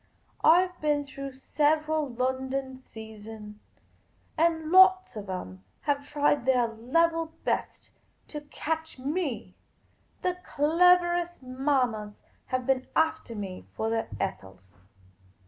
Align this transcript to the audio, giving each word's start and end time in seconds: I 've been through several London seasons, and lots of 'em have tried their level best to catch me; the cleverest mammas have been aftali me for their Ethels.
I 0.43 0.65
've 0.65 0.81
been 0.81 1.05
through 1.05 1.33
several 1.33 2.09
London 2.09 2.79
seasons, 2.81 3.77
and 4.35 4.71
lots 4.71 5.15
of 5.15 5.29
'em 5.29 5.63
have 5.81 6.09
tried 6.09 6.43
their 6.47 6.67
level 6.67 7.33
best 7.45 7.91
to 8.29 8.41
catch 8.41 8.97
me; 8.97 9.53
the 10.23 10.37
cleverest 10.43 11.43
mammas 11.43 12.23
have 12.47 12.65
been 12.65 12.87
aftali 12.95 13.35
me 13.37 13.67
for 13.75 13.91
their 13.91 14.09
Ethels. 14.19 14.73